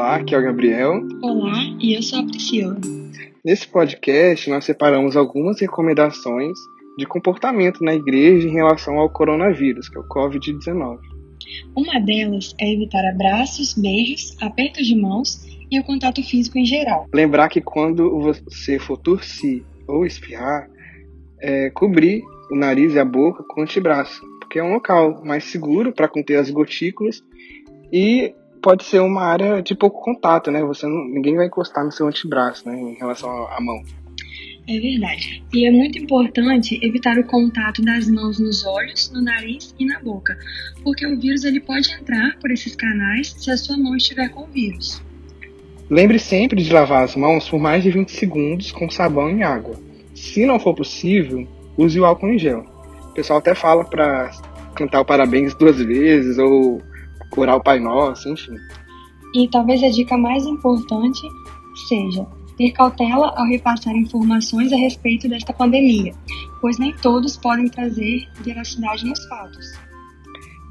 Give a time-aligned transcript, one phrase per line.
[0.00, 1.02] Olá, aqui é o Gabriel.
[1.20, 2.76] Olá, e eu sou a Priscila.
[3.44, 6.56] Nesse podcast, nós separamos algumas recomendações
[6.96, 11.00] de comportamento na igreja em relação ao coronavírus, que é o Covid-19.
[11.74, 17.08] Uma delas é evitar abraços, beijos, apertos de mãos e o contato físico em geral.
[17.12, 20.70] Lembrar que quando você for tossir ou espirrar,
[21.40, 22.22] é, cobrir
[22.52, 26.06] o nariz e a boca com o antebraço, porque é um local mais seguro para
[26.06, 27.20] conter as gotículas
[27.92, 28.32] e
[28.62, 30.62] pode ser uma área de pouco contato, né?
[30.64, 33.82] Você não, ninguém vai encostar no seu antebraço, né, em relação à mão.
[34.68, 35.42] É verdade.
[35.54, 39.98] E é muito importante evitar o contato das mãos nos olhos, no nariz e na
[39.98, 40.38] boca,
[40.84, 44.42] porque o vírus ele pode entrar por esses canais se a sua mão estiver com
[44.42, 45.02] o vírus.
[45.88, 49.74] Lembre sempre de lavar as mãos por mais de 20 segundos com sabão e água.
[50.14, 51.48] Se não for possível,
[51.78, 52.66] use o álcool em gel.
[53.10, 54.30] O pessoal até fala para
[54.74, 56.82] cantar o parabéns duas vezes ou
[57.38, 58.56] curar o Pai Nosso, enfim.
[59.32, 61.20] E talvez a dica mais importante
[61.88, 62.26] seja
[62.56, 66.12] ter cautela ao repassar informações a respeito desta pandemia,
[66.60, 69.78] pois nem todos podem trazer veracidade nos fatos.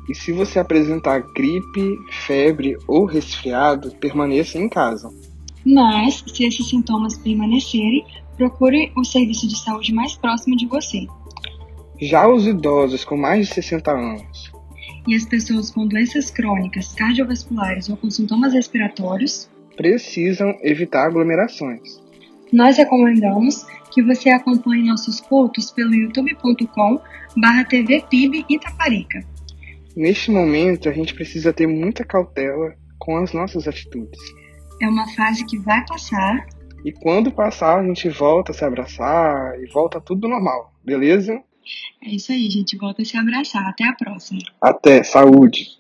[0.09, 5.09] E se você apresentar gripe, febre ou resfriado, permaneça em casa.
[5.66, 11.08] Mas, se esses sintomas permanecerem, procure o serviço de saúde mais próximo de você.
[12.02, 14.56] Já os idosos com mais de 60 anos
[15.08, 22.02] e as pessoas com doenças crônicas, cardiovasculares ou com sintomas respiratórios precisam evitar aglomerações.
[22.52, 27.00] Nós recomendamos que você acompanhe nossos cultos pelo youtube.com
[27.38, 29.22] barra tvpib Itaparica.
[29.95, 34.19] Neste momento, a gente precisa ter muita cautela com as nossas atitudes.
[34.81, 36.45] É uma fase que vai passar.
[36.85, 41.41] E quando passar, a gente volta a se abraçar e volta tudo normal, beleza?
[42.01, 42.77] É isso aí, gente.
[42.77, 43.67] Volta a se abraçar.
[43.67, 44.41] Até a próxima.
[44.61, 45.03] Até.
[45.03, 45.77] Saúde.